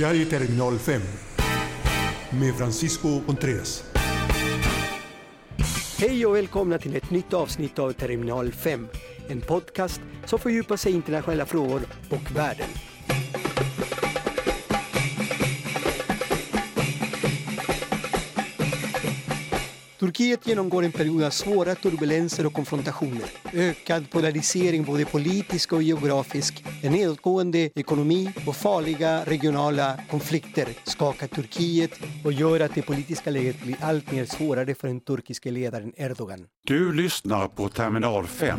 [0.00, 1.00] Det här är Terminal 5
[2.30, 3.84] med Francisco Contreras.
[5.98, 8.88] Hej och välkomna till ett nytt avsnitt av Terminal 5.
[9.28, 12.68] En podcast som fördjupar sig i internationella frågor och världen.
[20.20, 23.24] Turkiet genomgår en period av svåra turbulenser och konfrontationer.
[23.52, 31.90] Ökad polarisering både politisk och geografisk, en nedåtgående ekonomi och farliga regionala konflikter skakar Turkiet
[32.24, 36.46] och gör att det politiska läget blir allt mer svårare för den turkiske ledaren Erdogan.
[36.66, 38.58] Du lyssnar på Terminal 5.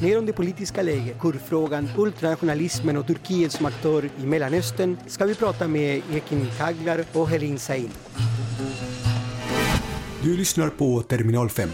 [0.00, 5.34] Mer om det politiska läget, kurdfrågan, ultranationalismen och Turkiet som aktör i Mellanöstern ska vi
[5.34, 7.90] prata med Ekin Kaglar och Helin Sain.
[10.22, 11.70] Du lyssnar på Terminal 5.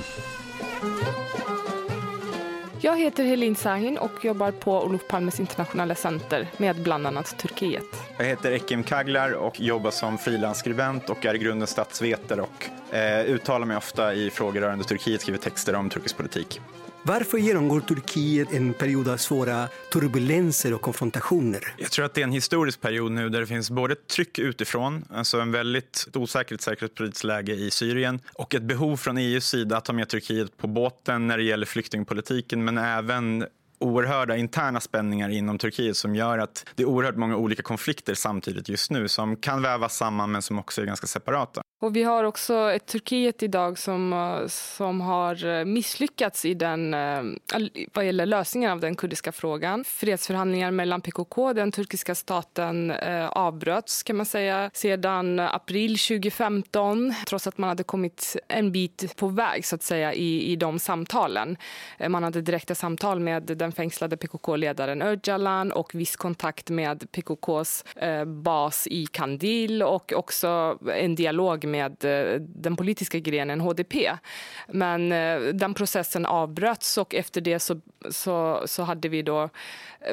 [2.80, 7.84] Jag heter Helin Sahin och jobbar på Olof Palmes internationella center med bland annat Turkiet.
[8.18, 13.24] Jag heter Ekim Kaglar och jobbar som frilansskribent och är i grunden statsvetare och eh,
[13.24, 16.60] uttalar mig ofta i frågor rörande Turkiet, skriver texter om turkisk politik.
[17.06, 21.74] Varför genomgår Turkiet en period av svåra turbulenser och konfrontationer?
[21.76, 25.04] Jag tror att det är en historisk period nu där det finns både tryck utifrån,
[25.10, 29.84] alltså en väldigt osäkert säkerhetspolitiskt läge i Syrien och ett behov från EUs sida att
[29.84, 33.44] ta med Turkiet på båten när det gäller flyktingpolitiken men även
[33.78, 38.68] oerhörda interna spänningar inom Turkiet som gör att det är oerhört många olika konflikter samtidigt
[38.68, 41.62] just nu som kan vävas samman men som också är ganska separata.
[41.84, 46.94] Och vi har också ett Turkiet idag som, eh, som har eh, misslyckats i den,
[46.94, 47.22] eh,
[47.92, 49.84] vad gäller lösningen av den kurdiska frågan.
[49.84, 52.92] Fredsförhandlingar mellan PKK, den turkiska staten,
[53.30, 59.28] avbröts kan man säga sedan april 2015 trots att man hade kommit en bit på
[59.28, 61.56] väg så att säga i, i de samtalen.
[62.08, 68.24] Man hade direkta samtal med den fängslade PKK-ledaren Öcalan och viss kontakt med PKKs eh,
[68.24, 74.10] bas i Kandil och också en dialog med eh, den politiska grenen HDP.
[74.68, 77.80] Men eh, den processen avbröts och efter det så,
[78.10, 79.48] så, så hade vi då eh,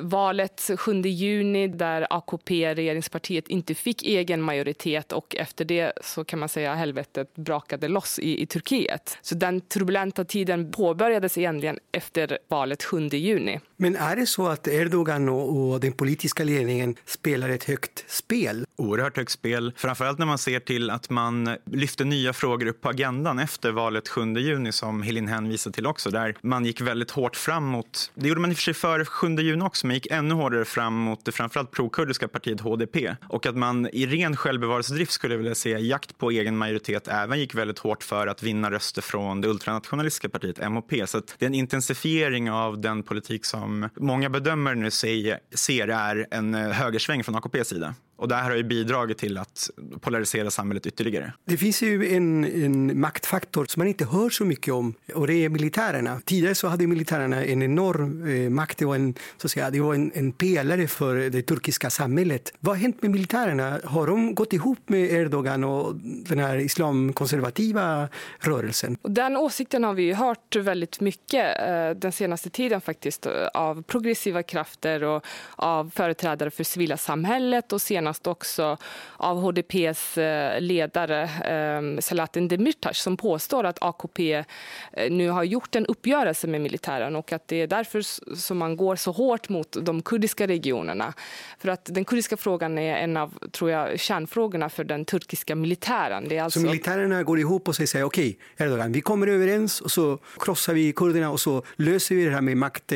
[0.02, 6.40] valet 7 juni där AKP, regeringspartiet, inte fick egen majoritet och efter det så kan
[6.40, 9.18] man säga helvetet brakade loss i, i Turkiet.
[9.22, 13.41] Så den turbulenta tiden påbörjades egentligen efter valet 7 juni.
[13.78, 18.66] Men är det så att Erdogan och, och den politiska ledningen spelar ett högt spel?
[18.75, 22.90] Oerhört högt spel, framförallt när man ser till att man lyfte nya frågor upp på
[22.90, 27.35] agendan efter valet 7 juni som Helin hänvisade till också, där man gick väldigt hårt
[27.35, 28.12] framåt.
[28.16, 30.66] Det gjorde man i och för sig före 7 juni också, men gick ännu hårdare
[30.66, 33.16] fram mot det framförallt prokurdiska partiet HDP.
[33.29, 37.40] Och att man i ren självbevarelsedrift skulle jag vilja säga jakt på egen majoritet även
[37.40, 41.08] gick väldigt hårt för att vinna röster från det ultranationalistiska partiet MHP.
[41.08, 46.56] Så det är en intensifiering av den politik som många bedömare nu ser är en
[46.56, 47.96] eh, högersväng från AKPs sida.
[48.22, 49.70] Och det här har ju bidragit till att
[50.02, 51.34] polarisera samhället ytterligare.
[51.46, 55.34] Det finns ju en, en, maktfaktor som man inte hör så mycket om och det
[55.34, 56.22] är militärerna.
[56.26, 58.78] Tidigare så hade militärerna en enorm eh, makt.
[58.78, 62.54] Det var, en, så att säga, det var en, en pelare för det turkiska samhället.
[62.59, 63.80] Vad har hänt med militärerna?
[63.84, 68.08] Har de gått ihop med Erdogan och den här islamkonservativa
[68.40, 68.98] rörelsen?
[69.03, 75.03] Den åsikten har vi hört väldigt mycket eh, den senaste tiden faktiskt av progressiva krafter
[75.03, 78.78] och av företrädare för civila samhället och senast senast också
[79.18, 85.76] av HDPs eh, ledare eh, Selahattin Demirtas som påstår att AKP eh, nu har gjort
[85.76, 88.02] en uppgörelse med militären och att det är därför
[88.36, 91.14] som man går så hårt mot de kurdiska regionerna.
[91.60, 96.30] För att den kurdiska frågan är en av tror jag, kärnfrågorna för den turkiska militären.
[96.30, 96.60] Det är alltså...
[96.60, 100.74] Så militärerna går ihop och säger okej, okay, Erdogan, vi kommer överens och så krossar
[100.74, 102.90] vi kurderna och så löser vi det här med makt.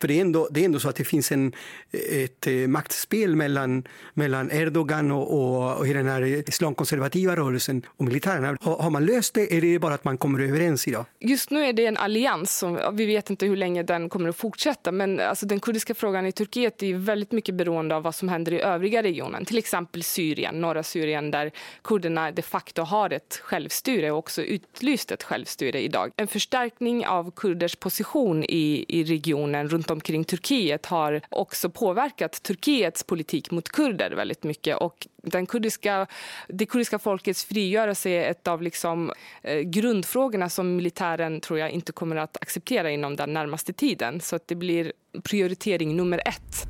[0.00, 1.52] För det är ändå, det är ändå så att det finns en,
[1.92, 3.84] ett maktspel mellan,
[4.14, 8.56] mellan Erdogan och, och, och i den här islamkonservativa rörelsen och militärerna.
[8.60, 11.04] Har, har, man löst det eller är det bara att man kommer överens idag?
[11.20, 12.58] Just nu är det en allians.
[12.58, 14.92] Som, vi vet inte hur länge den kommer att fortsätta.
[14.92, 18.52] Men alltså, den kurdiska frågan i Turkiet är väldigt mycket beroende av vad som händer
[18.52, 19.44] i övriga regionen.
[19.44, 21.50] Till exempel Syrien, norra Syrien där
[21.82, 26.10] kurderna de facto har ett självstyre och också utlyst ett självstyre idag.
[26.16, 33.02] En förstärkning av kurders position i, i regionen runt omkring Turkiet har också påverkat Turkiets
[33.02, 34.76] politik mot kurder väldigt mycket.
[34.76, 36.06] Och den kurdiska,
[36.48, 39.12] det kurdiska folkets frigörelse är ett av liksom,
[39.42, 44.20] eh, grundfrågorna som militären tror jag inte kommer att acceptera inom den närmaste tiden.
[44.20, 44.92] Så att det blir
[45.22, 46.68] prioritering nummer ett.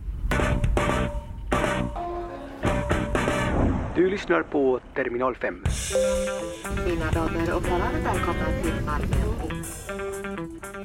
[3.96, 5.64] Du lyssnar på Terminal 5.
[6.86, 9.57] Mina damer och herrar, välkomna till Malmö.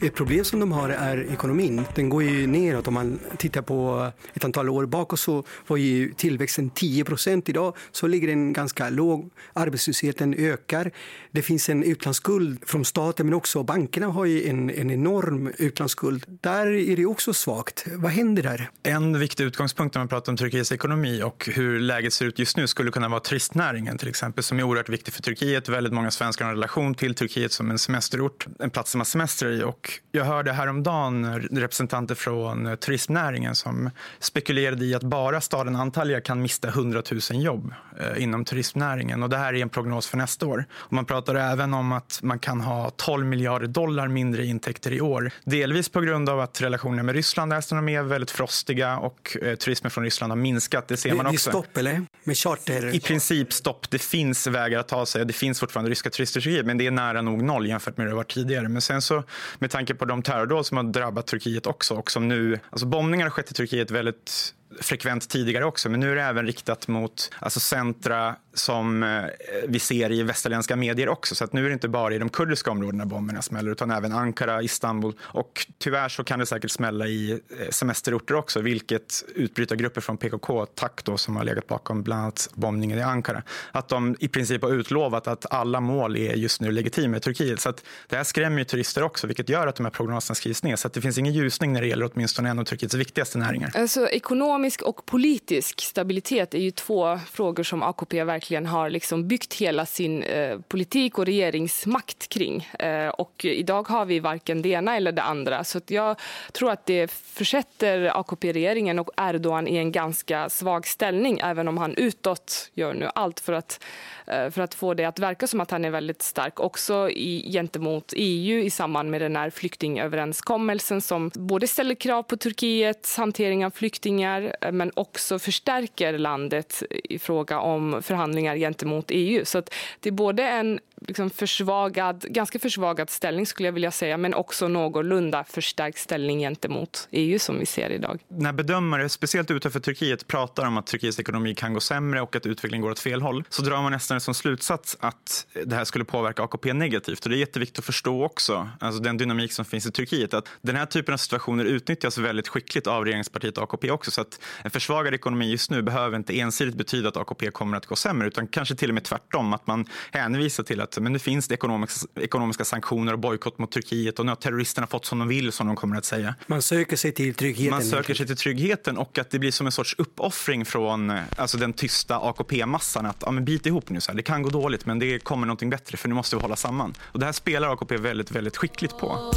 [0.01, 1.85] Ett problem som de har är ekonomin.
[1.95, 2.87] Den går ju neråt.
[2.87, 7.49] Om man tittar på ett antal år bakåt så var ju tillväxten 10 procent.
[7.49, 9.29] Idag så ligger den ganska låg.
[9.53, 10.91] Arbetslösheten ökar.
[11.31, 16.25] Det finns en utlandsskuld från staten men också bankerna har ju en, en enorm utlandsskuld.
[16.27, 17.85] Där är det också svagt.
[17.93, 18.69] Vad händer där?
[18.83, 22.57] En viktig utgångspunkt när man pratar om Turkiets ekonomi och hur läget ser ut just
[22.57, 25.69] nu skulle kunna vara turistnäringen till exempel som är oerhört viktig för Turkiet.
[25.69, 29.05] Väldigt många svenskar har en relation till Turkiet som en semesterort, en plats som man
[29.05, 33.89] semestrar i och jag hörde häromdagen representanter från turismnäringen som
[34.19, 39.23] spekulerade i att bara staden Antalya kan mista 100 000 jobb eh, inom turismnäringen.
[39.23, 40.65] Och det här är en prognos för nästa år.
[40.73, 45.01] Och man pratar även om att man kan ha 12 miljarder dollar mindre intäkter i
[45.01, 45.31] år.
[45.43, 49.37] Delvis på grund av att relationerna med Ryssland är som de är väldigt frostiga och
[49.41, 50.87] eh, turismen från Ryssland har minskat.
[50.87, 51.49] Det ser man också.
[51.49, 52.05] Det är stopp eller?
[52.23, 52.95] Med charter?
[52.95, 53.89] I princip stopp.
[53.89, 55.25] Det finns vägar att ta sig.
[55.25, 58.23] Det finns fortfarande ryska turister men det är nära nog noll jämfört med det var
[58.23, 58.69] tidigare.
[58.69, 59.23] Men sen så
[59.59, 63.25] med tanke på de terrordåd som har drabbat Turkiet också och som nu, alltså bombningar
[63.25, 67.31] har skett i Turkiet väldigt frekvent tidigare också, men nu är det även riktat mot
[67.39, 69.23] alltså centra som eh,
[69.67, 71.35] vi ser i västerländska medier också.
[71.35, 74.11] Så att nu är det inte bara i de kurdiska områdena bomberna smäller, utan även
[74.11, 80.01] Ankara, Istanbul och tyvärr så kan det säkert smälla i eh, semesterorter också, vilket utbrytargrupper
[80.01, 84.15] från PKK, TAK då, som har legat bakom bland annat bombningen i Ankara, att de
[84.19, 87.59] i princip har utlovat att alla mål är just nu legitima i Turkiet.
[87.59, 90.63] Så att det här skrämmer ju turister också, vilket gör att de här prognoserna skrivs
[90.63, 90.75] ner.
[90.75, 93.71] Så att det finns ingen ljusning när det gäller åtminstone en av Turkiets viktigaste näringar.
[93.75, 99.53] Alltså, ekonomisk och politisk stabilitet är ju två frågor som AKP verkligen har liksom byggt
[99.53, 102.69] hela sin eh, politik och regeringsmakt kring.
[102.79, 105.63] Eh, och idag har vi varken det ena eller det andra.
[105.63, 106.19] Så jag
[106.51, 111.95] tror att det försätter AKP-regeringen och Erdogan i en ganska svag ställning även om han
[111.95, 113.79] utåt gör nu allt för att
[114.27, 117.51] Eh, för att få det att verka som att han är väldigt stark också i,
[117.51, 123.65] gentemot EU i samband med den här flyktingöverenskommelsen som både ställer krav på Turkiets hantering
[123.65, 129.45] av flyktingar eh, men också förstärker landet i fråga om förhandlingar gentemot EU.
[129.45, 129.63] Så
[129.99, 134.67] det är både en liksom försvagad, ganska försvagad ställning skulle jag vilja säga men också
[134.67, 138.21] någorlunda förstärkt ställning gentemot EU som vi ser idag.
[138.27, 142.45] När bedömare, speciellt utanför Turkiet, pratar om att Turkiets ekonomi kan gå sämre och att
[142.45, 146.05] utvecklingen går åt fel håll så drar man nästan som slutsats att det här skulle
[146.05, 147.23] påverka AKP negativt.
[147.23, 150.49] Och det är jätteviktigt att förstå också, alltså den dynamik som finns i Turkiet, att
[150.61, 154.11] den här typen av situationer utnyttjas väldigt skickligt av regeringspartiet AKP också.
[154.11, 157.85] Så att en försvagad ekonomi just nu behöver inte ensidigt betyda att AKP kommer att
[157.85, 161.19] gå sämre utan kanske till och med tvärtom, att man hänvisar till att men nu
[161.19, 165.19] finns det ekonomiska, ekonomiska sanktioner och bojkott mot Turkiet och nu har terroristerna fått som
[165.19, 166.35] de vill, som de kommer att säga.
[166.47, 167.71] Man söker sig till tryggheten.
[167.71, 171.57] Man söker sig till tryggheten och att det blir som en sorts uppoffring från alltså
[171.57, 174.17] den tysta AKP-massan att ja, men bit ihop nu, så här.
[174.17, 176.93] det kan gå dåligt men det kommer någonting bättre för nu måste vi hålla samman.
[177.01, 179.33] Och det här spelar AKP väldigt, väldigt skickligt på.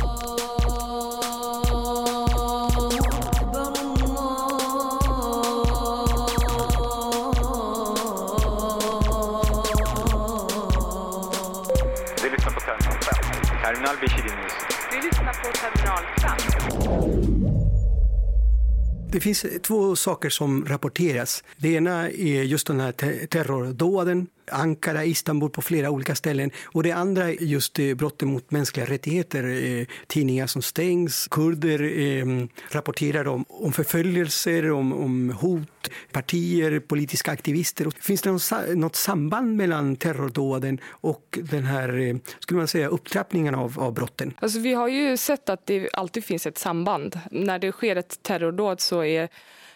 [19.17, 21.45] Det finns två saker som rapporteras.
[21.57, 22.93] Det ena är just den här
[23.27, 26.51] terrordåden Ankara, Istanbul på flera olika ställen.
[26.65, 29.45] Och det andra är just eh, brotten mot mänskliga rättigheter.
[29.45, 37.31] Eh, tidningar som stängs, kurder eh, rapporterar om, om förföljelser, om, om hot, partier, politiska
[37.31, 37.91] aktivister.
[38.01, 43.55] Finns det någon, något samband mellan terrordåden och den här eh, skulle man säga, upptrappningen
[43.55, 44.35] av, av brotten?
[44.39, 47.21] Alltså, vi har ju sett att det alltid finns ett samband.
[47.31, 49.29] När det sker ett terrordåd så är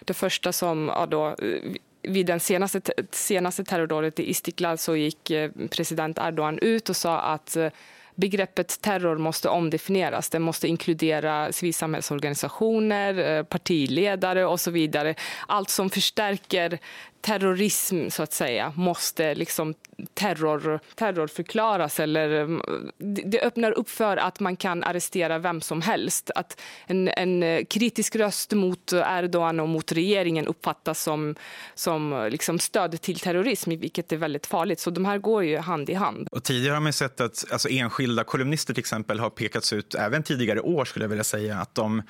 [0.05, 1.35] det första som ja, då, eh,
[2.03, 2.81] vid det senaste,
[3.11, 7.69] senaste terrordådet i Istiklal så gick eh, president Erdogan ut och sa att eh,
[8.15, 10.31] begreppet terror måste omdefinieras.
[10.31, 15.15] Det måste inkludera civilsamhällsorganisationer, eh, partiledare och så vidare.
[15.49, 16.79] Allt som förstärker
[17.21, 19.75] terrorism så att säga måste liksom
[20.15, 22.01] terror, terrorförklaras.
[22.01, 22.91] Eller, mm,
[23.25, 26.31] det öppnar upp för att man kan arrestera vem som helst.
[26.35, 31.35] Att en, en kritisk röst mot Erdogan och mot regeringen uppfattas som,
[31.75, 34.81] som liksom stöd till terrorism, vilket är väldigt farligt.
[34.81, 36.29] Så de här går ju hand i hand.
[36.33, 39.95] Och tidigare har man sett att alltså, enskilda enskilda kolumnister till exempel har pekats ut,
[39.95, 42.03] även tidigare år skulle jag vilja säga, att de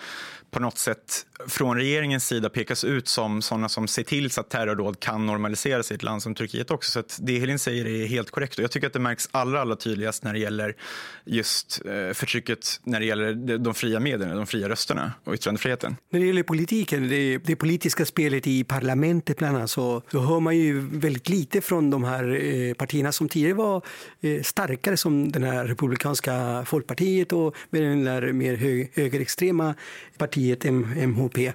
[0.51, 4.51] på något sätt från regeringens sida pekas ut som sådana som ser till så att
[4.51, 6.91] terrordåd kan normalisera sig i ett land som Turkiet också.
[6.91, 9.61] Så att det Helin säger är helt korrekt och jag tycker att det märks allra,
[9.61, 10.77] allra tydligast när det gäller
[11.25, 15.97] just eh, förtrycket när det gäller de, fria medierna, de fria rösterna och yttrandefriheten.
[16.11, 20.41] När det gäller politiken, det, det politiska spelet i parlamentet bland annat, så, så hör
[20.41, 23.83] man ju väldigt lite från de här eh, partierna som tidigare var
[24.21, 29.75] eh, starkare som den här republikanska folkpartiet och med den där mer hög, högerextrema
[30.19, 31.53] partiet M, MHP.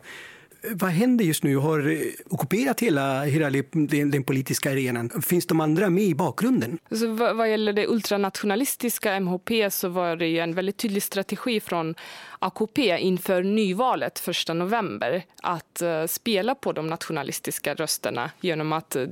[0.71, 1.55] Vad händer just nu?
[1.55, 1.97] Har eh,
[2.29, 5.09] ockuperat hela, hela den, den politiska arenan.
[5.21, 6.77] Finns de andra med i bakgrunden?
[6.89, 11.59] Alltså, vad, vad gäller det ultranationalistiska MHP så var det ju en väldigt tydlig strategi
[11.59, 11.95] från
[12.39, 19.07] AKP inför nyvalet 1 november att eh, spela på de nationalistiska rösterna genom att eh,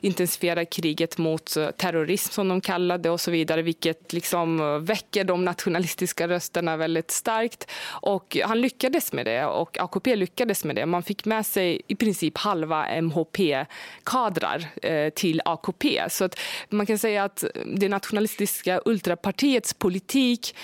[0.00, 5.44] intensifiera kriget mot eh, terrorism som de kallade och så vidare vilket liksom väcker de
[5.44, 7.70] nationalistiska rösterna väldigt starkt.
[7.84, 10.86] Och han lyckades med det och AKP lyckades med det.
[10.86, 14.66] Man fick med sig i princip halva MHP-kadrar
[15.10, 16.02] till AKP.
[16.10, 16.38] Så att
[16.68, 20.56] man kan säga att det nationalistiska ultrapartiets politik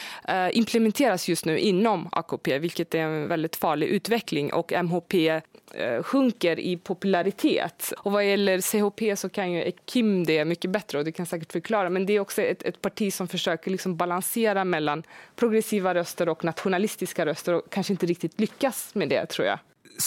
[0.53, 4.53] implementeras just nu inom inom AKP, vilket är en väldigt farlig utveckling.
[4.53, 5.29] Och MHP
[5.75, 7.93] eh, sjunker i popularitet.
[7.99, 11.53] Och vad gäller CHP så kan ju Kim det mycket bättre och du kan säkert
[11.53, 11.91] förklara.
[11.91, 15.03] Men det är också ett, ett parti som försöker liksom balansera mellan
[15.37, 19.59] progressiva röster och nationalistiska röster och kanske inte riktigt lyckas med det tror jag.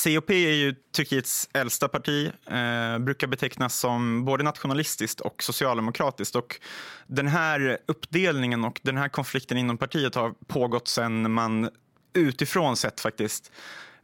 [0.04, 6.36] COP är ju Turkiets äldsta parti, eh, brukar betecknas som både nationalistiskt och socialdemokratiskt.
[6.36, 6.60] Och
[7.08, 11.70] den här uppdelningen och den här konflikten inom partiet har pågått sedan man
[12.14, 13.52] utifrån sett faktiskt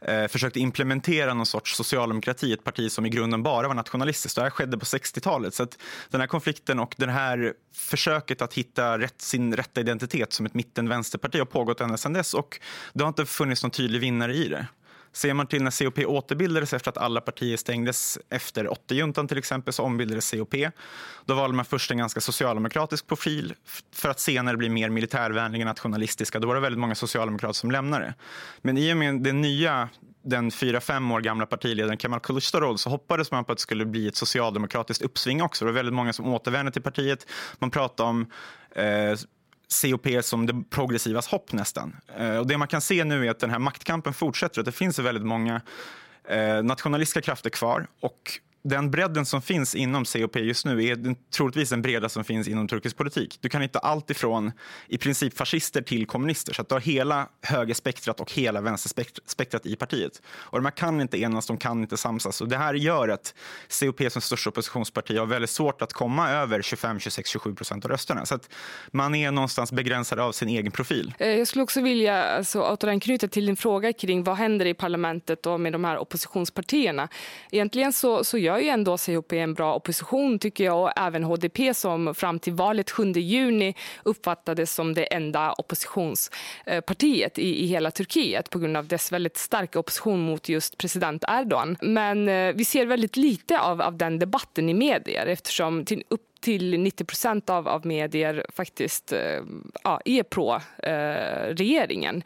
[0.00, 4.36] eh, försökte implementera någon sorts socialdemokrati, ett parti som i grunden bara var nationalistiskt.
[4.36, 5.54] Det här skedde på 60-talet.
[5.54, 5.78] Så att
[6.10, 10.54] den här konflikten och det här försöket att hitta rätt, sin rätta identitet som ett
[10.54, 12.60] mitten-vänsterparti har pågått ända sedan dess och
[12.92, 14.66] det har inte funnits någon tydlig vinnare i det.
[15.18, 19.72] Ser man till när COP återbildades efter att alla partier stängdes efter 80-juntan till exempel
[19.72, 20.54] så ombildades COP.
[21.24, 23.54] Då valde man först en ganska socialdemokratisk profil
[23.94, 26.38] för att senare bli mer militärvänliga nationalistiska.
[26.38, 28.14] Då var det väldigt många socialdemokrater som lämnade.
[28.62, 29.88] Men i och med det nya
[30.22, 33.84] den fyra, fem år gamla partiledaren Kemal Kılıçdaroğlu så hoppades man på att det skulle
[33.86, 35.64] bli ett socialdemokratiskt uppsving också.
[35.64, 37.26] Det var väldigt många som återvände till partiet.
[37.58, 38.26] Man pratade om
[38.70, 39.18] eh,
[39.82, 41.96] COP som det progressivas hopp nästan.
[42.18, 44.60] Eh, och det man kan se nu är att den här maktkampen fortsätter.
[44.60, 45.60] Att det finns väldigt många
[46.28, 51.16] eh, nationalistiska krafter kvar och den bredden som finns inom COP just nu är den,
[51.36, 53.38] troligtvis den breda som finns inom turkisk politik.
[53.40, 54.52] Du kan hitta allt ifrån
[54.88, 56.52] i princip fascister till kommunister.
[56.52, 60.22] Så att du har hela högerspektrat och hela vänsterspektrat i partiet.
[60.28, 62.40] Och de här kan inte enas, de kan inte samsas.
[62.40, 63.34] Och det här gör att
[63.80, 67.90] COP som största oppositionsparti har väldigt svårt att komma över 25, 26, 27 procent av
[67.90, 68.26] rösterna.
[68.26, 68.50] Så att
[68.90, 71.14] man är någonstans begränsad av sin egen profil.
[71.18, 75.46] Eh, jag skulle också vilja alltså, återanknyta till din fråga kring vad händer i parlamentet
[75.46, 77.08] och med de här oppositionspartierna.
[77.50, 81.74] Egentligen så, så gör ju ändå CHP en bra opposition tycker jag och även HDP
[81.74, 88.50] som fram till valet 7 juni uppfattades som det enda oppositionspartiet i, i hela Turkiet
[88.50, 91.76] på grund av dess väldigt starka opposition mot just president Erdogan.
[91.80, 96.27] Men eh, vi ser väldigt lite av, av den debatten i medier eftersom till, upp
[96.40, 99.42] till 90 procent av, av medier faktiskt eh,
[99.84, 102.22] ja, är pro eh, regeringen.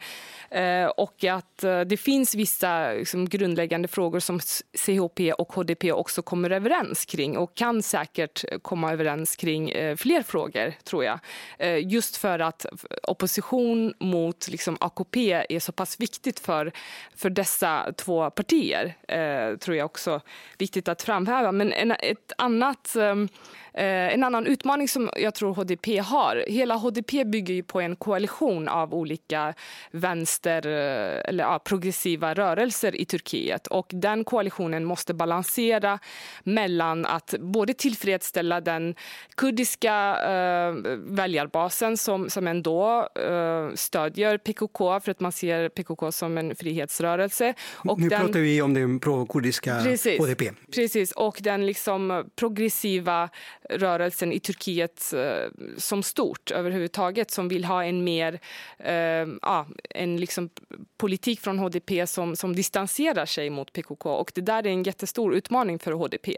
[0.49, 4.39] Eh, och att eh, det finns vissa liksom, grundläggande frågor som
[4.73, 10.23] CHP och HDP också kommer överens kring och kan säkert komma överens kring eh, fler
[10.23, 11.19] frågor, tror jag.
[11.59, 12.65] Eh, just för att
[13.07, 16.71] opposition mot liksom, AKP är så pass viktigt för,
[17.15, 20.21] för dessa två partier, eh, tror jag också
[20.57, 21.51] viktigt att framhäva.
[21.51, 23.29] Men en, ett annat ehm,
[23.75, 28.67] en annan utmaning som jag tror HDP har, hela HDP bygger ju på en koalition
[28.67, 29.53] av olika
[29.91, 33.67] vänster vänster eh, eller ja, progressiva rörelser i Turkiet.
[33.67, 35.99] Och den koalitionen måste balansera
[36.43, 38.95] mellan att både tillfredsställa den
[39.35, 40.73] kurdiska eh,
[41.05, 47.53] väljarbasen som, som ändå eh, stödjer PKK för att man ser PKK som en frihetsrörelse.
[47.89, 49.73] Och nu den, pratar vi om den pro-kurdiska
[50.19, 50.51] HDP.
[50.71, 53.29] Precis, och den liksom progressiva
[53.69, 58.39] rörelsen i Turkiet eh, som stort överhuvudtaget som vill ha en mer
[58.77, 60.49] eh, ja, en liksom
[60.97, 64.09] politik från HDP som, som distanserar sig mot PKK.
[64.09, 66.29] Och det där är en jättestor utmaning för HDP.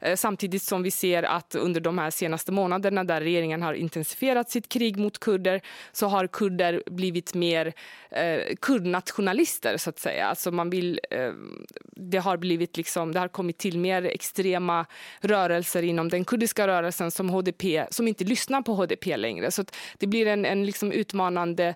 [0.00, 4.50] Eh, samtidigt som vi ser att under de här senaste månaderna där regeringen har intensifierat
[4.50, 5.60] sitt krig mot kurder
[5.92, 7.72] så har kurder blivit mer
[8.10, 10.26] eh, kurdnationalister så att säga.
[10.26, 11.32] Alltså man vill, eh,
[11.96, 14.86] det, har blivit liksom, det har kommit till mer extrema
[15.20, 19.50] rörelser inom den kurdiska kurdiska rörelsen som HDP som inte lyssnar på HDP längre.
[19.50, 19.64] Så
[19.98, 21.74] det blir en, en liksom utmanande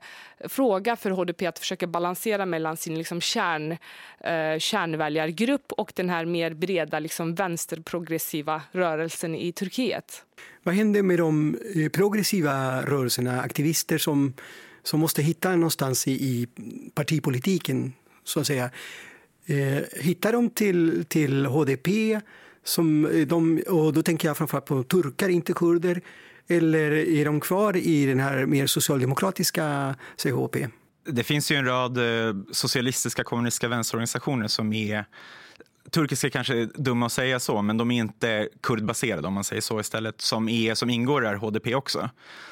[0.49, 3.73] fråga för HDP att försöka balansera mellan sin liksom kärn,
[4.21, 10.25] eh, kärnväljargrupp och den här mer breda liksom vänsterprogressiva rörelsen i Turkiet.
[10.65, 14.35] Vad händer med de eh, progressiva rörelserna, aktivister som,
[14.83, 16.47] som måste hitta någonstans i, i
[16.95, 17.93] partipolitiken,
[18.25, 18.71] så att säga?
[19.49, 22.21] Eh, hittar de till, till HDP?
[22.67, 26.01] Som eh, de, och då tänker jag framförallt på turkar, inte kurder.
[26.49, 30.57] Eller är de kvar i den här mer socialdemokratiska CHP?
[31.07, 35.05] Det finns ju en rad eh, socialistiska kommunistiska vänsterorganisationer som är
[35.91, 39.63] turkiska kanske är dumma att säga så, men de är inte kurdbaserade om man säger
[39.63, 42.11] så istället, som, är, som ingår i HDP också.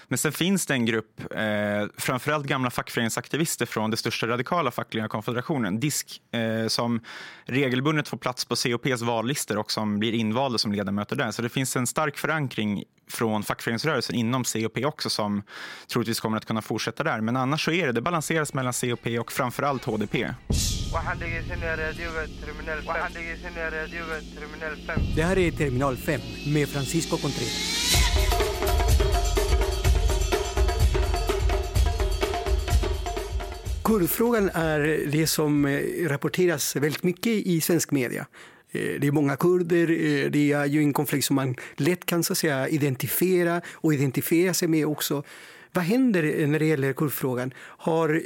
[0.09, 5.09] Men sen finns det en grupp, eh, framförallt gamla fackföreningsaktivister från det största radikala fackliga
[5.09, 7.01] konfederationen, DISK, eh, som
[7.45, 11.31] regelbundet får plats på COPs vallistor och som blir invalda som ledamöter där.
[11.31, 15.43] Så det finns en stark förankring från fackföreningsrörelsen inom COP också som
[15.89, 17.21] troligtvis kommer att kunna fortsätta där.
[17.21, 20.27] Men annars så är det, det balanseras mellan COP och framförallt HDP.
[25.17, 27.75] Det här är Terminal 5 med Francisco Contreras.
[33.85, 38.27] Kurdfrågan är det som eh, rapporteras väldigt mycket i svensk media.
[38.75, 42.23] Eh, det är många kurder, eh, det är ju en konflikt som man lätt kan
[42.23, 45.23] så att säga, identifiera och identifiera sig med också.
[45.73, 47.53] Vad händer eh, när det gäller kurdfrågan?
[47.59, 48.23] Har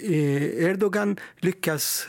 [0.63, 2.07] Erdogan lyckats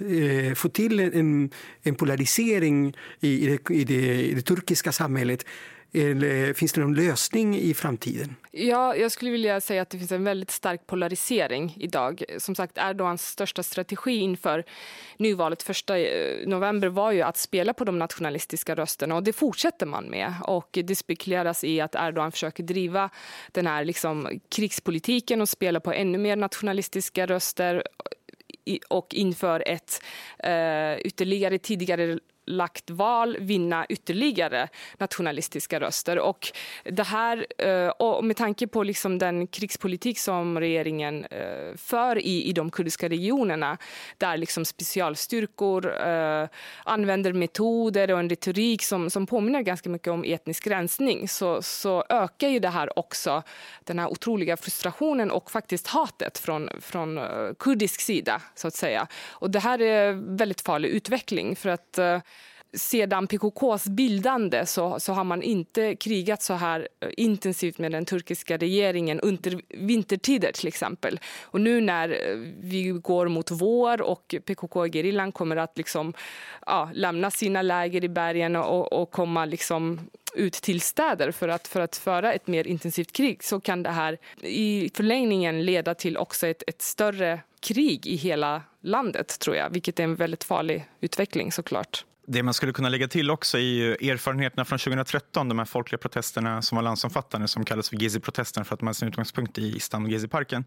[0.56, 1.50] få till en,
[1.84, 5.46] en polarisering i, det, i, det, i det turkiska samhället?
[5.92, 8.36] Eh, finns det någon lösning i framtiden?
[8.52, 12.24] Ja, jag skulle vilja säga att det finns en väldigt stark polarisering idag.
[12.38, 14.64] Som sagt, Erdogans största strategi inför
[15.18, 15.98] nyvalet 1 eh,
[16.46, 20.34] november var ju att spela på de nationalistiska rösterna och det fortsätter man med.
[20.44, 23.10] Och det spekuleras i att Erdogan försöker driva
[23.52, 27.84] den här liksom krigspolitiken och spela på ännu mer nationalistiska röster
[28.88, 30.02] och inför ett
[30.40, 36.20] eh, ytterligare tidigare lagt val vinna ytterligare nationalistiska röster.
[36.20, 36.52] Och
[36.84, 42.44] det här, eh, och med tanke på liksom den krigspolitik som regeringen eh, för i,
[42.44, 43.78] i de kurdiska regionerna
[44.18, 46.48] där liksom specialstyrkor eh,
[46.84, 52.04] använder metoder och en retorik som, som påminner ganska mycket om etnisk rensning så, så
[52.10, 53.44] ökar ju det här också
[53.84, 57.20] den här otroliga frustrationen och faktiskt hatet från, från
[57.60, 58.42] kurdisk sida.
[58.56, 59.08] så att säga.
[59.30, 61.56] Och Det här är väldigt farlig utveckling.
[61.56, 62.00] för att
[62.74, 68.06] sedan PKKs bildande så, så har man inte krigat så här eh, intensivt med den
[68.06, 71.20] turkiska regeringen under vintertider till exempel.
[71.42, 76.14] Och nu när eh, vi går mot vår och PKK-gerillan kommer att liksom,
[76.66, 80.00] ja, lämna sina läger i bergen och, och komma liksom
[80.34, 83.90] ut till städer för att, för att föra ett mer intensivt krig så kan det
[83.90, 89.70] här i förlängningen leda till också ett, ett större krig i hela landet, tror jag.
[89.70, 92.06] Vilket är en väldigt farlig utveckling såklart.
[92.32, 95.98] Det man skulle kunna lägga till också är ju erfarenheterna från 2013, de här folkliga
[95.98, 99.76] protesterna som var landsomfattande som kallas för Gezi-protesterna för att man hade sin utgångspunkt i
[99.76, 100.66] Istanbul Gezi-parken.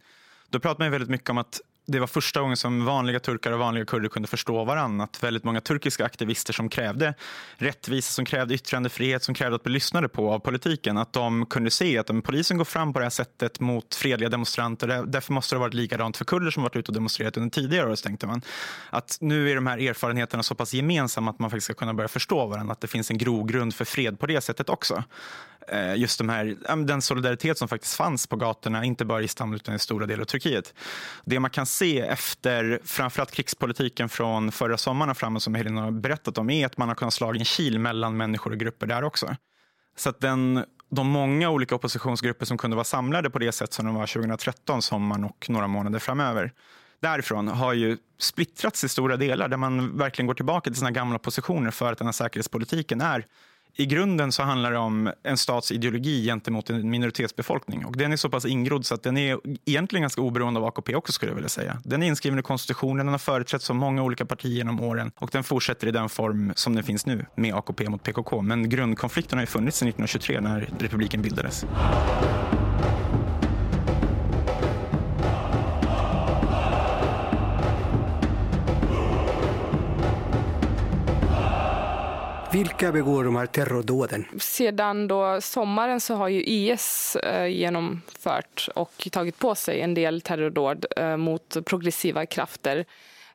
[0.50, 3.52] Då pratar man ju väldigt mycket om att det var första gången som vanliga turkar
[3.52, 5.04] och vanliga kurder kunde förstå varandra.
[5.04, 7.14] Att väldigt många turkiska aktivister som krävde
[7.56, 11.70] rättvisa, som krävde yttrandefrihet, som krävde att bli lyssnade på av politiken, att de kunde
[11.70, 15.54] se att om polisen går fram på det här sättet mot fredliga demonstranter, därför måste
[15.54, 18.26] det ha varit likadant för kurder som varit ute och demonstrerat under tidigare år, tänkte
[18.26, 18.42] man.
[18.90, 22.08] Att nu är de här erfarenheterna så pass gemensamma att man faktiskt ska kunna börja
[22.08, 25.04] förstå varandra, att det finns en grogrund för fred på det sättet också.
[25.68, 29.56] Eh, just de här, den solidaritet som faktiskt fanns på gatorna, inte bara i Istanbul
[29.56, 30.74] utan i stora delar av Turkiet.
[31.24, 35.90] Det man kan se efter framförallt krigspolitiken från förra sommaren och framåt som Helena har
[35.90, 39.04] berättat om är att man har kunnat slå en kil mellan människor och grupper där
[39.04, 39.36] också.
[39.96, 43.86] Så att den, de många olika oppositionsgrupper som kunde vara samlade på det sätt som
[43.86, 46.52] de var 2013, sommaren och några månader framöver,
[47.00, 51.18] därifrån har ju splittrats i stora delar där man verkligen går tillbaka till sina gamla
[51.18, 53.26] positioner för att den här säkerhetspolitiken är
[53.76, 57.84] i grunden så handlar det om en stats ideologi gentemot en minoritetsbefolkning.
[57.84, 60.94] Och den är så pass ingrodd så att den är egentligen ganska oberoende av AKP
[60.94, 61.78] också skulle jag vilja säga.
[61.84, 65.30] Den är inskriven i konstitutionen, den har företrätts av många olika partier genom åren och
[65.32, 68.42] den fortsätter i den form som den finns nu med AKP mot PKK.
[68.42, 71.64] Men grundkonflikten har ju funnits sedan 1923 när republiken bildades.
[82.62, 84.24] Vilka begår de här terrordåden?
[84.38, 90.20] Sedan då sommaren så har ju IS eh, genomfört och tagit på sig en del
[90.20, 92.84] terrordåd eh, mot progressiva krafter.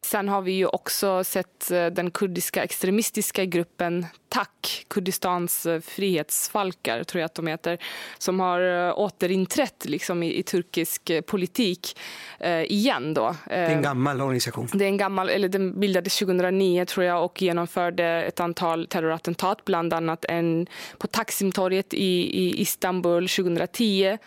[0.01, 7.03] Sen har vi ju också sett eh, den kurdiska extremistiska gruppen TAK, Kurdistans eh, frihetsfalkar,
[7.03, 7.77] tror jag att de heter,
[8.17, 11.99] som har eh, återinträtt liksom, i, i turkisk politik
[12.39, 13.13] eh, igen.
[13.13, 13.35] Då.
[13.45, 14.67] Det är en gammal organisation.
[14.73, 19.65] Det är en gammal, eller den bildades 2009 tror jag och genomförde ett antal terrorattentat,
[19.65, 24.17] bland annat en på Taksimtorget i, i Istanbul 2010.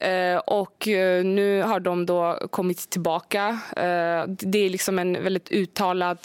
[0.00, 3.60] Eh, och eh, nu har de då kommit tillbaka.
[3.76, 6.18] Eh, det är liksom en väldigt uttalad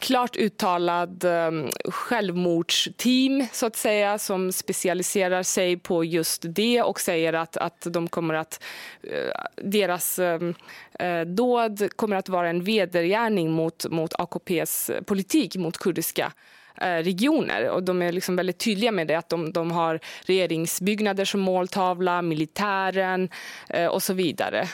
[0.00, 7.32] klart uttalad um, självmordsteam så att säga som specialiserar sig på just det och säger
[7.32, 8.62] att, att de kommer att
[9.04, 9.12] uh,
[9.56, 10.54] deras um,
[11.02, 16.32] uh, dåd kommer att vara en vedergärning mot, mot AKPs politik mot kurdiska
[16.76, 17.68] Eh, regioner.
[17.68, 22.22] Och de är liksom väldigt tydliga med det, att de, de har regeringsbyggnader som måltavla,
[22.22, 23.28] militären
[23.68, 24.68] eh, och så vidare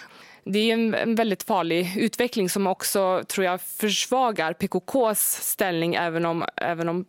[0.48, 6.26] det är en, en, väldigt farlig utveckling som också tror jag försvagar PKKs ställning även
[6.26, 7.04] om, även om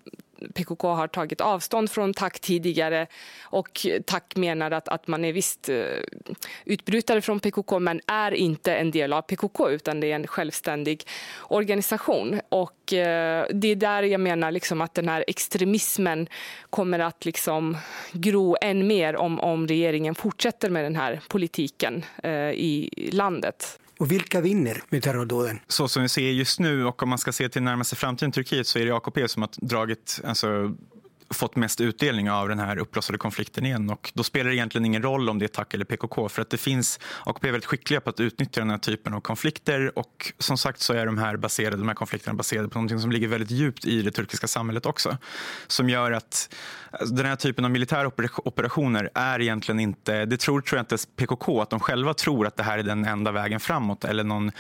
[0.54, 3.08] PKK har tagit avstånd från TAK tidigare
[3.42, 5.86] och TAK menar att, att man är visst eh,
[6.66, 11.04] utbrytare från PKK men är inte en del av PKK utan det är en självständig
[11.40, 12.42] organisation.
[12.50, 16.28] Och eh, det är där jag menar liksom att den här extremismen
[16.70, 17.78] kommer att liksom
[18.12, 23.80] gro än mer om, om regeringen fortsätter med den här politiken eh, i landet.
[24.00, 25.60] Och vilka vinner med terrordåden?
[25.68, 28.34] Så som vi ser just nu och om man ska se till närmaste framtiden i
[28.34, 30.76] Turkiet så är det AKP som har dragit alltså,
[31.30, 33.90] fått mest utdelning av den här uppblossade konflikten igen.
[33.90, 36.50] Och då spelar det egentligen ingen roll om det är TAC eller PKK för att
[36.50, 40.34] det finns, AKP är väldigt skickliga på att utnyttja den här typen av konflikter och
[40.40, 43.28] som sagt så är de här, baserade, de här konflikterna baserade på något som ligger
[43.28, 45.18] väldigt djupt i det turkiska samhället också.
[45.68, 46.56] Som gör att
[46.92, 50.98] alltså, den här typen av militära operationer är egentligen inte, det tror, tror jag inte
[51.16, 54.52] PKK att de själva tror att det här är den enda vägen framåt eller någon,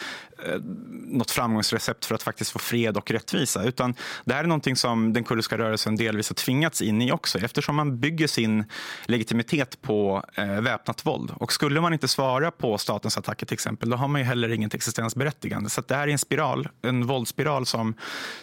[0.45, 0.59] Eh,
[1.07, 3.95] något framgångsrecept för att faktiskt få fred och rättvisa utan
[4.25, 7.75] det här är någonting som den kurdiska rörelsen delvis har tvingats in i också eftersom
[7.75, 8.65] man bygger sin
[9.05, 11.31] legitimitet på eh, väpnat våld.
[11.35, 14.49] Och skulle man inte svara på statens attacker till exempel, då har man ju heller
[14.49, 15.69] inget existensberättigande.
[15.69, 17.93] Så det här är en spiral, en våldsspiral som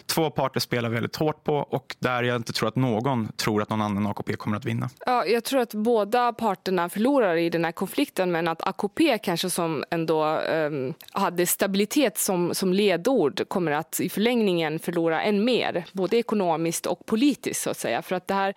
[0.05, 3.69] två parter spelar väldigt hårt på och där jag inte tror att någon tror att
[3.69, 4.89] någon annan AKP kommer att vinna.
[5.05, 9.49] Ja, jag tror att båda parterna förlorar i den här konflikten men att AKP kanske
[9.49, 10.69] som ändå eh,
[11.11, 11.84] hade stabilitet
[12.17, 17.69] som, som ledord kommer att i förlängningen förlora än mer, både ekonomiskt och politiskt så
[17.69, 18.01] att säga.
[18.01, 18.53] För att det här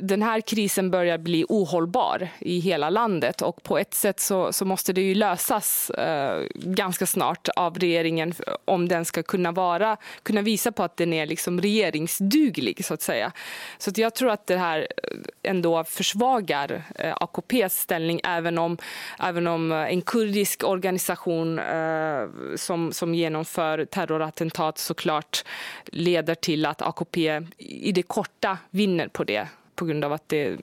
[0.00, 4.64] den här krisen börjar bli ohållbar i hela landet och på ett sätt så, så
[4.64, 10.42] måste det ju lösas eh, ganska snart av regeringen om den ska kunna vara, kunna
[10.42, 13.32] visa på att den är liksom regeringsduglig så att säga.
[13.78, 18.78] Så att jag tror att det här eh, ändå försvagar eh, AKPs ställning även om,
[19.18, 25.44] även om eh, en kurdisk organisation eh, som, som genomför terrorattentat såklart
[25.86, 30.60] leder till att AKP i det korta vinner på det på grund av att det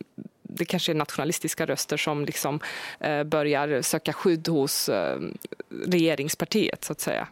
[0.51, 2.59] det kanske är nationalistiska röster som liksom,
[2.99, 5.19] eh, börjar söka skydd hos eh,
[5.85, 7.27] regeringspartiet, så att säga.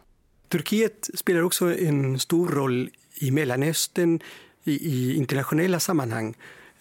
[0.48, 4.20] Turkiet spelar också en stor roll i Mellanöstern
[4.64, 6.34] i, i internationella sammanhang.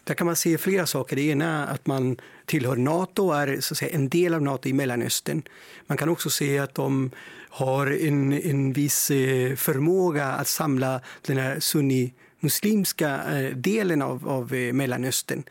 [0.03, 1.15] Där kan man se flera saker.
[1.15, 4.41] Det ena är att man tillhör Nato och är så att säga, en del av
[4.41, 5.43] Nato i Mellanöstern.
[5.87, 7.11] Man kan också se att de
[7.49, 14.29] har en, en viss eh, förmåga att samla den här sunni muslimska eh, delen av,
[14.29, 15.43] av eh, Mellanöstern.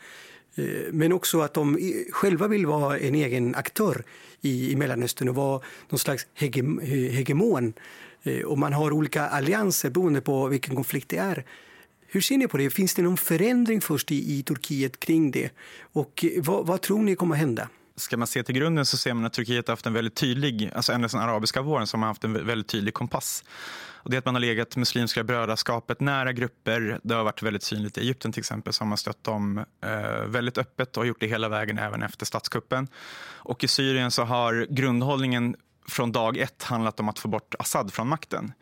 [0.55, 4.03] Eh, men också att de själva vill vara en egen aktör
[4.41, 6.63] i, i Mellanöstern och vara någon slags hege,
[7.11, 7.73] hegemon.
[8.45, 11.45] Och man har olika allianser beroende på vilken konflikt det är.
[12.07, 12.69] Hur ser ni på det?
[12.69, 15.49] Finns det någon förändring först i, i Turkiet kring det?
[15.93, 17.69] Och vad, vad tror ni kommer att hända?
[17.97, 20.71] Ska man se till grunden så ser man att Turkiet har haft en väldigt tydlig,
[20.75, 23.43] alltså ända sedan arabiska våren som har haft en väldigt tydlig kompass.
[24.07, 26.99] Och det är att man har legat Muslimska brödraskapet nära grupper.
[27.03, 30.57] Det har varit väldigt synligt i Egypten till exempel som har stött dem eh, väldigt
[30.57, 32.87] öppet och gjort det hela vägen även efter statskuppen.
[33.35, 35.55] Och i Syrien så har grundhållningen
[35.87, 38.53] från dag ett handlat om att få bort Assad från makten.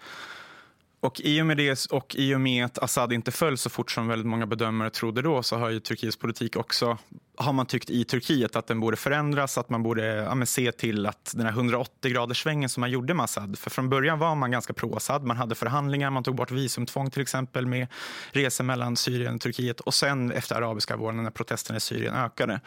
[1.06, 3.92] Och i och med det och i och med att Assad inte föll så fort
[3.92, 6.98] som väldigt många bedömare trodde då så har ju Turkiets politik också
[7.38, 11.06] har man tyckt i Turkiet att den borde förändras, att man borde ja, se till
[11.06, 13.60] att den här 180 graders svängen som man gjorde med Assad.
[13.60, 17.22] För från början var man ganska pro-Assad, man hade förhandlingar, man tog bort visumtvång till
[17.22, 17.88] exempel med
[18.32, 22.60] resor mellan Syrien och Turkiet och sen efter arabiska våren när protesterna i Syrien ökade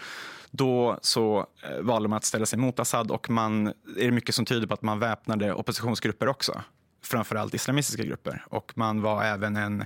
[0.50, 3.72] då så eh, valde man att ställa sig mot Assad och man, är
[4.04, 6.62] det mycket som tyder på att man väpnade oppositionsgrupper också
[7.08, 8.44] framförallt islamistiska grupper.
[8.48, 9.84] Och man var även en,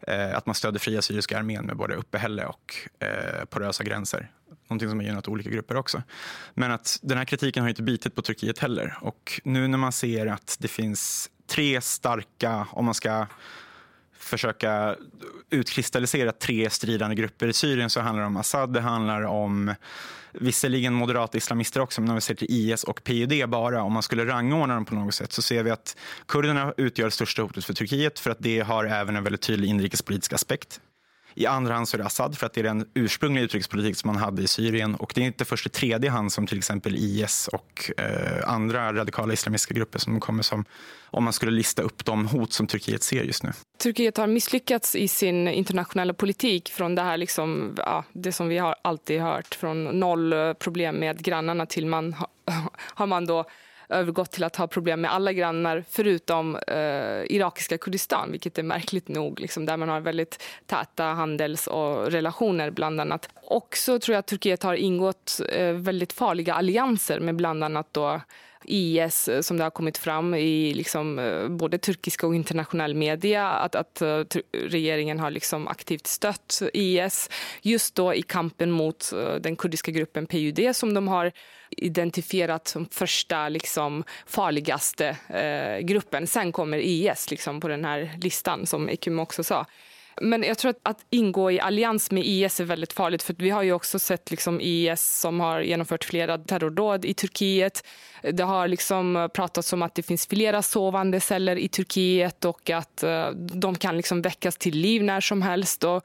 [0.00, 4.30] eh, att man stödde fria syriska armén med både uppehälle och eh, porösa gränser.
[4.68, 6.02] någonting som har gynnat olika grupper också.
[6.54, 8.98] Men att den här kritiken har inte bitit på Turkiet heller.
[9.00, 13.26] Och nu när man ser att det finns tre starka, om man ska
[14.20, 14.96] försöka
[15.50, 19.74] utkristallisera tre stridande grupper i Syrien så handlar det om Assad, det handlar om
[20.32, 24.02] visserligen moderata islamister också, men om vi ser till IS och PYD bara, om man
[24.02, 27.64] skulle rangordna dem på något sätt så ser vi att kurderna utgör det största hotet
[27.64, 30.80] för Turkiet för att det har även en väldigt tydlig inrikespolitisk aspekt.
[31.34, 34.08] I andra hand så är det Assad för att det är den ursprungliga utrikespolitik som
[34.08, 36.96] man hade i Syrien och det är inte först i tredje hand som till exempel
[36.96, 40.64] IS och eh, andra radikala islamistiska grupper som kommer som
[41.12, 43.52] om man skulle lista upp de hot som Turkiet ser just nu.
[43.82, 48.58] Turkiet har misslyckats i sin internationella politik från det här liksom, ja, det som vi
[48.58, 52.14] har alltid hört från noll problem med grannarna till man
[52.94, 53.44] har man då
[53.90, 59.08] övergått till att ha problem med alla grannar förutom eh, irakiska Kurdistan, vilket är märkligt
[59.08, 63.28] nog, liksom, där man har väldigt täta handels och relationer bland annat.
[63.42, 68.20] Också tror jag att Turkiet har ingått eh, väldigt farliga allianser med bland annat då
[68.64, 73.48] IS eh, som det har kommit fram i liksom, eh, både turkiska och internationell media
[73.48, 77.30] att, att eh, regeringen har liksom aktivt stött IS
[77.62, 81.32] just då i kampen mot den kurdiska gruppen PUD som de har
[81.70, 86.26] identifierat som första liksom, farligaste eh, gruppen.
[86.26, 89.66] Sen kommer IS liksom, på den här listan, som Ekim också sa.
[90.20, 93.22] Men jag tror att, att ingå i allians med IS är väldigt farligt.
[93.22, 97.86] För Vi har ju också sett liksom IS som har genomfört flera terrordåd i Turkiet.
[98.32, 102.70] Det har liksom eh, pratats om att det finns flera sovande celler i Turkiet och
[102.70, 105.84] att uh, de kan liksom väckas till liv när som helst.
[105.84, 106.04] Och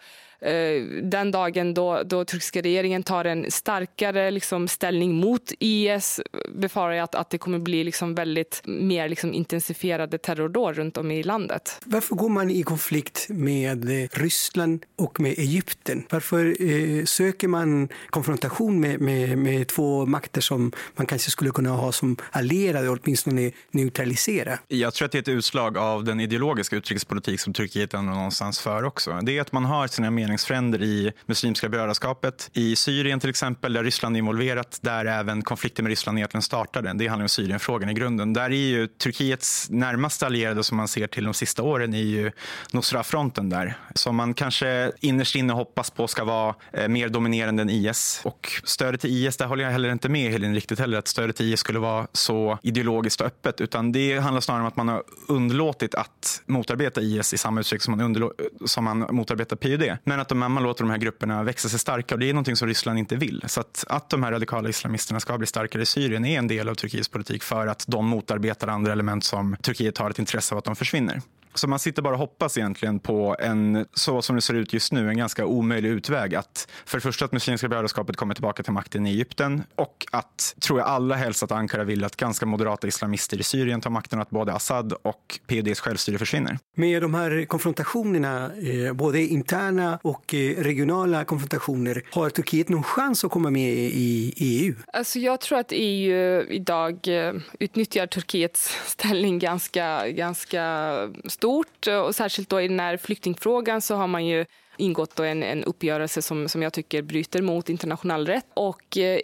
[1.04, 6.22] den dagen då, då turkiska regeringen tar en starkare liksom, ställning mot IS
[6.56, 11.12] befarar jag att, att det kommer bli liksom väldigt mer liksom, intensifierade terrordåd runt om
[11.12, 11.82] i landet.
[11.86, 16.04] Varför går man i konflikt med eh, Ryssland och med Egypten?
[16.10, 21.70] Varför eh, söker man konfrontation med, med, med två makter som man kanske skulle kunna
[21.70, 24.60] ha som allierade åtminstone neutralisera?
[24.68, 28.60] Jag tror att det är ett utslag av den ideologiska utrikespolitik som Turkiet ändå någonstans
[28.60, 29.20] för också.
[29.24, 32.50] Det är att man har sina meningsfränder i Muslimska brödraskapet.
[32.54, 36.94] I Syrien till exempel, där Ryssland är involverat, där även konflikten med Ryssland egentligen startade.
[36.94, 38.34] Det handlar om Syrienfrågan i grunden.
[38.34, 42.32] Där är ju Turkiets närmaste allierade som man ser till de sista åren är ju
[42.72, 43.78] Nusra-fronten där.
[43.96, 48.22] Som man kanske innerst inne hoppas på ska vara eh, mer dominerande än IS.
[48.24, 51.36] Och stödet till IS, där håller jag heller inte med Helin riktigt heller, att stödet
[51.36, 53.62] till IS skulle vara så ideologiskt och öppet.
[53.62, 57.98] Utan det handlar snarare om att man har underlåtit att motarbeta IS i samma utsträckning
[57.98, 58.32] som man,
[58.66, 59.98] som man motarbetar PYD.
[60.04, 62.56] Men att de, man låter de här grupperna växa sig starka och det är någonting
[62.56, 63.44] som Ryssland inte vill.
[63.48, 66.70] Så att, att de här radikala islamisterna ska bli starkare i Syrien är en del
[66.70, 70.60] av Turkiets politik för att de motarbetar andra element som Turkiet har ett intresse av
[70.60, 71.22] att de försvinner.
[71.56, 74.92] Så man sitter bara och hoppas egentligen på en, så som det ser ut just
[74.92, 76.36] nu, en ganska omöjlig utväg.
[76.36, 80.56] Att för det första att Muslimska brödraskapet kommer tillbaka till makten i Egypten och att,
[80.60, 84.20] tror jag alla helst att Ankara vill att ganska moderata islamister i Syrien tar makten
[84.20, 86.58] och att både Assad och PYDs självstyre försvinner.
[86.76, 93.24] Med de här konfrontationerna, eh, både interna och eh, regionala konfrontationer, har Turkiet någon chans
[93.24, 94.76] att komma med i EU?
[94.94, 102.16] Alltså jag tror att EU idag eh, utnyttjar Turkiets ställning ganska, ganska stort stort och
[102.16, 104.46] särskilt då i den här flyktingfrågan så har man ju
[104.78, 108.46] ingått en, en uppgörelse som, som jag tycker bryter mot internationell rätt.
[108.54, 109.20] Och eh,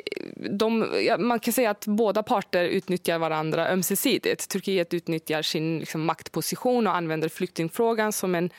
[0.51, 4.49] de, man kan säga att båda parter utnyttjar varandra ömsesidigt.
[4.49, 8.49] Turkiet utnyttjar sin liksom, maktposition och använder flyktingfrågan som en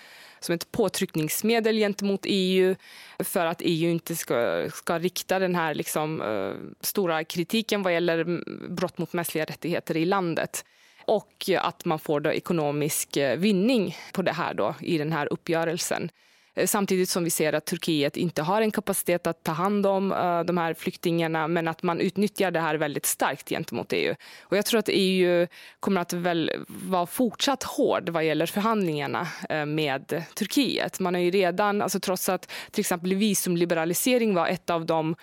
[0.40, 2.74] som ett påtryckningsmedel gentemot EU
[3.18, 8.42] för att EU inte ska, ska rikta den här liksom, uh, stora kritiken vad gäller
[8.68, 10.64] brott mot mänskliga rättigheter i landet
[11.04, 15.32] och att man får då ekonomisk eh, vinning på det här då, i den här
[15.32, 16.10] uppgörelsen.
[16.54, 20.12] Eh, samtidigt som vi ser att Turkiet inte har en kapacitet att ta hand om
[20.12, 24.14] uh, de här flyktingarna men att man utnyttjar det här väldigt starkt gentemot EU.
[24.42, 25.46] Och jag tror att EU
[25.80, 31.00] kommer att väl vara fortsatt hård vad gäller förhandlingarna uh, med Turkiet.
[31.00, 35.14] Man har ju redan, alltså trots att till exempel visumliberalisering var ett av de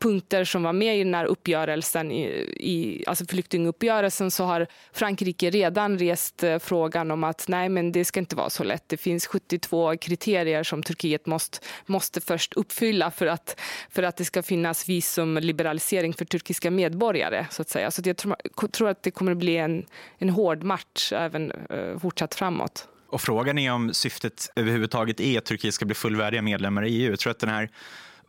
[0.00, 2.24] punkter som var med i den här uppgörelsen, i,
[2.56, 8.04] i, alltså flyktinguppgörelsen, så har Frankrike redan rest uh, frågan om att nej, men det
[8.04, 8.88] ska inte vara så lätt.
[8.88, 13.60] Det finns 72 kriterier som som Turkiet måste, måste först uppfylla för att,
[13.90, 17.46] för att det ska finnas visumliberalisering för turkiska medborgare.
[17.50, 17.90] Så att säga.
[17.90, 18.36] Så jag tror,
[18.68, 19.86] tror att det kommer att bli en,
[20.18, 22.88] en hård match även eh, fortsatt framåt.
[23.08, 27.10] Och frågan är om syftet överhuvudtaget är att Turkiet ska bli fullvärdiga medlemmar i EU.
[27.10, 27.70] Jag tror att den här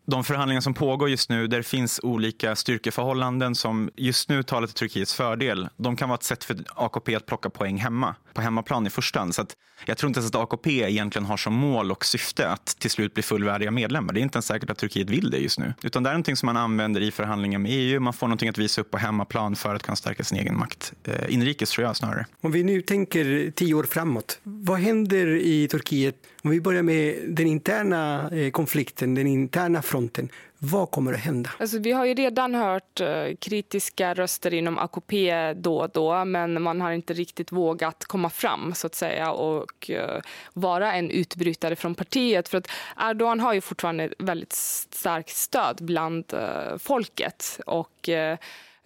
[0.07, 4.67] de förhandlingar som pågår just nu, där det finns olika styrkeförhållanden som just nu talar
[4.67, 5.69] till Turkiets fördel.
[5.77, 9.19] De kan vara ett sätt för AKP att plocka poäng hemma, på hemmaplan i första
[9.19, 9.35] hand.
[9.35, 12.65] Så att jag tror inte ens att AKP egentligen har som mål och syfte att
[12.65, 14.13] till slut bli fullvärdiga medlemmar.
[14.13, 15.73] Det är inte ens säkert att Turkiet vill det just nu.
[15.83, 17.99] Utan det är någonting som man använder i förhandlingar med EU.
[17.99, 20.93] Man får någonting att visa upp på hemmaplan för att kunna stärka sin egen makt.
[21.03, 22.25] Eh, inrikes tror jag snarare.
[22.41, 26.15] Om vi nu tänker tio år framåt, vad händer i Turkiet?
[26.41, 30.29] Om vi börjar med den interna eh, konflikten, den interna frågan fronten.
[30.59, 31.49] Vad kommer att hända?
[31.59, 36.61] Alltså, vi har ju redan hört eh, kritiska röster inom AKP då och då men
[36.61, 40.21] man har inte riktigt vågat komma fram så att säga och eh,
[40.53, 42.49] vara en utbrytare från partiet.
[42.49, 47.59] För att Erdogan har ju fortfarande väldigt starkt stöd bland eh, folket.
[47.65, 48.09] Och,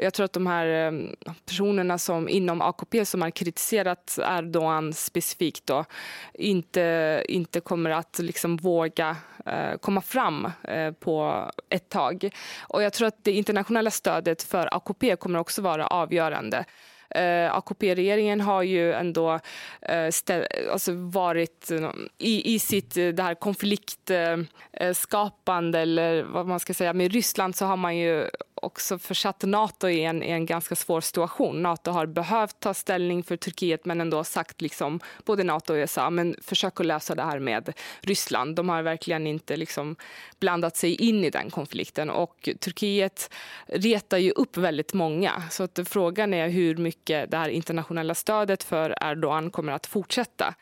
[0.01, 0.91] jag tror att de här eh,
[1.45, 5.85] personerna som inom AKP som har kritiserat Erdogan specifikt då,
[6.33, 12.29] inte, inte kommer att liksom våga eh, komma fram eh, på ett tag.
[12.59, 16.65] Och jag tror att det internationella stödet för AKP kommer också vara avgörande.
[17.15, 19.39] Eh, AKP-regeringen har ju ändå
[19.81, 26.47] eh, ställ, alltså varit eh, i, i sitt eh, det här konfliktskapande eh, eller vad
[26.47, 28.29] man ska säga med Ryssland så har man ju
[28.61, 31.61] också försatt Nato i en, i en ganska svår situation.
[31.61, 36.09] Nato har behövt ta ställning för Turkiet men ändå sagt, liksom, både Nato och USA,
[36.09, 38.55] men försök att lösa det här med Ryssland.
[38.55, 39.95] De har verkligen inte liksom,
[40.39, 42.09] blandat sig in i den konflikten.
[42.09, 43.33] Och Turkiet
[43.67, 45.43] retar ju upp väldigt många.
[45.49, 50.55] Så att frågan är hur mycket det här internationella stödet för Erdogan kommer att fortsätta.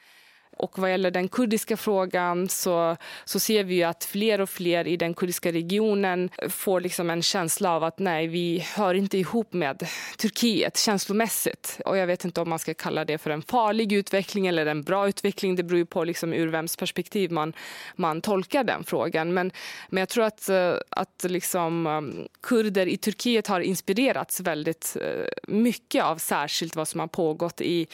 [0.60, 4.88] Och vad gäller den kurdiska frågan så, så ser vi ju att fler och fler
[4.88, 9.54] i den kurdiska regionen får liksom en känsla av att nej, vi hör inte ihop
[9.54, 11.80] med Turkiet känslomässigt.
[11.86, 14.84] Och jag vet inte om man ska kalla det för en farlig utveckling eller en
[14.84, 15.56] bra utveckling.
[15.56, 17.54] Det beror ju på liksom ur vems perspektiv man,
[17.96, 19.34] man tolkar den frågan.
[19.34, 19.52] Men,
[19.90, 25.26] men jag tror att, eh, att liksom, eh, kurder i Turkiet har inspirerats väldigt eh,
[25.48, 27.88] mycket av särskilt vad som har pågått i,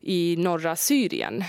[0.00, 1.44] i norra Syrien.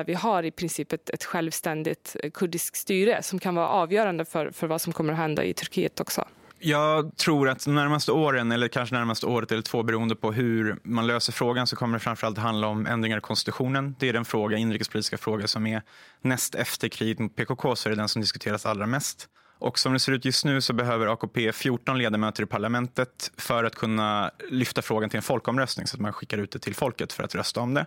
[0.00, 4.24] Där vi har i princip ett, ett självständigt eh, kurdiskt styre som kan vara avgörande
[4.24, 6.24] för, för vad som kommer att hända i Turkiet också.
[6.58, 10.76] Jag tror att de närmaste åren, eller kanske närmaste året eller två beroende på hur
[10.84, 13.96] man löser frågan, så kommer det framförallt handla om ändringar i konstitutionen.
[13.98, 15.82] Det är den fråga, inrikespolitiska fråga som är
[16.22, 19.28] näst efter kriget mot PKK så är det den som diskuteras allra mest.
[19.58, 23.64] Och som det ser ut just nu så behöver AKP 14 ledamöter i parlamentet för
[23.64, 27.12] att kunna lyfta frågan till en folkomröstning så att man skickar ut det till folket
[27.12, 27.86] för att rösta om det.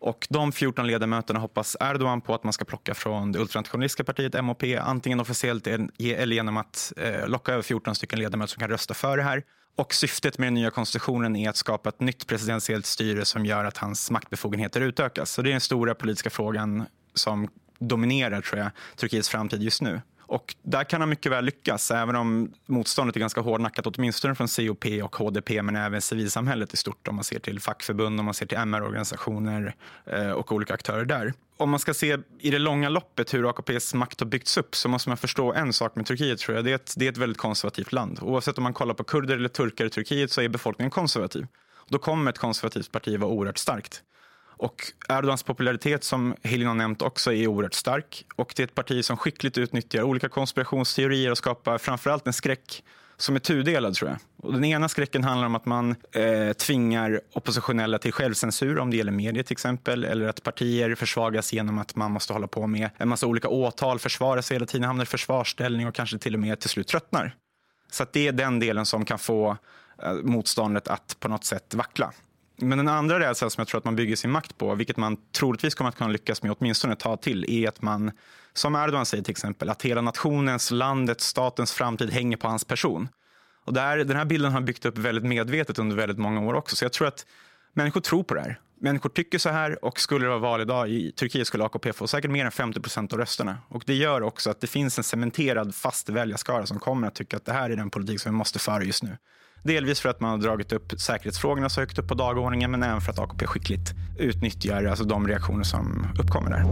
[0.00, 4.44] Och de 14 ledamöterna hoppas Erdogan på att man ska plocka från det ultranationalistiska partiet
[4.44, 8.94] MHP, antingen officiellt eller genom att eh, locka över 14 stycken ledamöter som kan rösta
[8.94, 9.42] för det här.
[9.76, 13.64] Och syftet med den nya konstitutionen är att skapa ett nytt presidentiellt styre som gör
[13.64, 15.30] att hans maktbefogenheter utökas.
[15.30, 20.00] Så det är den stora politiska frågan som dominerar tror jag, Turkiets framtid just nu.
[20.30, 24.48] Och där kan han mycket väl lyckas, även om motståndet är ganska hårdnackat, åtminstone från
[24.48, 28.34] COP och HDP, men även civilsamhället i stort, om man ser till fackförbund, om man
[28.34, 29.74] ser till MR-organisationer
[30.06, 31.32] eh, och olika aktörer där.
[31.56, 34.88] Om man ska se i det långa loppet hur AKPs makt har byggts upp så
[34.88, 36.64] måste man förstå en sak med Turkiet tror jag.
[36.64, 38.18] Det är ett, det är ett väldigt konservativt land.
[38.22, 41.46] Oavsett om man kollar på kurder eller turkar i Turkiet så är befolkningen konservativ.
[41.88, 44.02] Då kommer ett konservativt parti vara oerhört starkt.
[44.60, 48.24] Och Erdogans popularitet, som Helin har nämnt, också är oerhört stark.
[48.36, 52.82] Och det är ett parti som skickligt utnyttjar olika konspirationsteorier och skapar framförallt en skräck
[53.16, 54.18] som är tudelad tror jag.
[54.36, 58.96] Och den ena skräcken handlar om att man eh, tvingar oppositionella till självcensur om det
[58.96, 60.04] gäller medier till exempel.
[60.04, 63.98] Eller att partier försvagas genom att man måste hålla på med en massa olika åtal,
[63.98, 67.34] försvara sig hela tiden, hamnar i försvarsställning och kanske till och med till slut tröttnar.
[67.90, 69.56] Så det är den delen som kan få
[70.02, 72.12] eh, motståndet att på något sätt vackla.
[72.60, 75.16] Men den andra rädslan som jag tror att man bygger sin makt på, vilket man
[75.32, 78.10] troligtvis kommer att kunna lyckas med åtminstone ett tag till, är att man,
[78.52, 83.08] som Erdogan säger till exempel, att hela nationens, landets, statens framtid hänger på hans person.
[83.64, 86.76] Och där, den här bilden har byggt upp väldigt medvetet under väldigt många år också.
[86.76, 87.26] Så jag tror att
[87.72, 88.60] människor tror på det här.
[88.80, 92.06] Människor tycker så här och skulle det vara val idag i Turkiet skulle AKP få
[92.06, 93.58] säkert mer än 50 procent av rösterna.
[93.68, 97.36] Och det gör också att det finns en cementerad fast väljarskara som kommer att tycka
[97.36, 99.16] att det här är den politik som vi måste föra just nu.
[99.62, 103.00] Delvis för att man har dragit upp säkerhetsfrågorna så högt upp på dagordningen men även
[103.00, 106.64] för att AKP skickligt utnyttjar alltså de reaktioner som uppkommer där.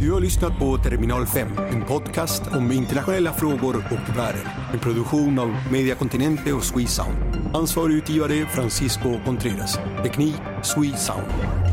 [0.00, 4.46] Du har lyssnat på Terminal 5, en podcast om internationella frågor och världen.
[4.72, 7.16] En produktion av Media Continente och Swesound.
[7.54, 9.78] Ansvarig utgivare Francisco Contreras.
[10.02, 11.71] Teknik Swesound.